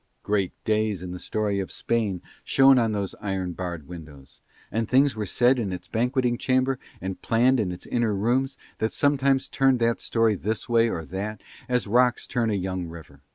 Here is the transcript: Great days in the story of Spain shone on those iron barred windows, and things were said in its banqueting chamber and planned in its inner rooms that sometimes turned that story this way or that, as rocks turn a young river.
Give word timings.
Great 0.23 0.51
days 0.65 1.03
in 1.03 1.11
the 1.11 1.19
story 1.19 1.59
of 1.59 1.71
Spain 1.71 2.23
shone 2.43 2.79
on 2.79 2.91
those 2.91 3.13
iron 3.21 3.51
barred 3.53 3.87
windows, 3.87 4.41
and 4.71 4.89
things 4.89 5.15
were 5.15 5.27
said 5.27 5.59
in 5.59 5.71
its 5.71 5.87
banqueting 5.87 6.39
chamber 6.39 6.79
and 6.99 7.21
planned 7.21 7.59
in 7.59 7.71
its 7.71 7.85
inner 7.85 8.15
rooms 8.15 8.57
that 8.79 8.93
sometimes 8.93 9.47
turned 9.47 9.77
that 9.77 9.99
story 9.99 10.33
this 10.33 10.67
way 10.67 10.89
or 10.89 11.05
that, 11.05 11.43
as 11.69 11.85
rocks 11.85 12.25
turn 12.25 12.49
a 12.49 12.55
young 12.55 12.87
river. 12.87 13.21